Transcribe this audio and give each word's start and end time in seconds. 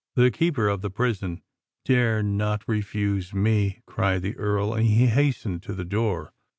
"The 0.15 0.31
keeper 0.31 0.67
of 0.67 0.81
the 0.81 0.89
prison 0.89 1.43
dare 1.85 2.23
not 2.23 2.63
refuse 2.67 3.35
me," 3.35 3.81
cried 3.85 4.23
the 4.23 4.35
Earl; 4.35 4.73
and 4.73 4.87
he 4.87 5.05
hastened 5.05 5.61
to 5.61 5.75
the 5.75 5.85
door. 5.85 6.33